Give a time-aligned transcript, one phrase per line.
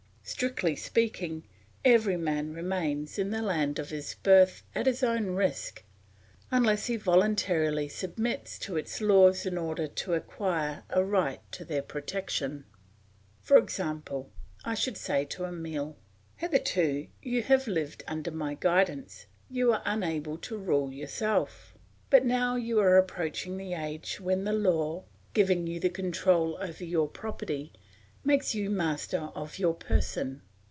[0.23, 1.43] Strictly speaking,
[1.83, 5.83] every man remains in the land of his birth at his own risk
[6.49, 11.81] unless he voluntarily submits to its laws in order to acquire a right to their
[11.81, 12.63] protection.
[13.41, 14.31] For example,
[14.63, 15.97] I should say to Emile,
[16.37, 21.73] "Hitherto you have lived under my guidance, you were unable to rule yourself.
[22.09, 26.85] But now you are approaching the age when the law, giving you the control over
[26.85, 27.73] your property,
[28.23, 30.39] makes you master of your person.